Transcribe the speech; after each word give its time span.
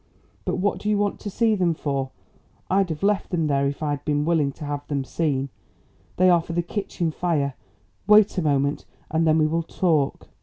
But 0.45 0.55
what 0.55 0.79
do 0.79 0.89
you 0.89 0.97
want 0.97 1.19
to 1.19 1.29
see 1.29 1.53
them 1.53 1.75
for? 1.75 2.09
I'd 2.71 2.89
have 2.89 3.03
left 3.03 3.29
them 3.29 3.45
there 3.45 3.67
if 3.67 3.83
I 3.83 3.91
had 3.91 4.03
been 4.03 4.25
willing 4.25 4.51
to 4.53 4.65
have 4.65 4.87
them 4.87 5.03
seen. 5.03 5.49
They 6.17 6.27
are 6.27 6.41
for 6.41 6.53
the 6.53 6.63
kitchen 6.63 7.11
fire. 7.11 7.53
Wait 8.07 8.35
a 8.39 8.41
moment 8.41 8.85
and 9.11 9.27
then 9.27 9.37
we 9.37 9.45
will 9.45 9.61
talk." 9.61 10.29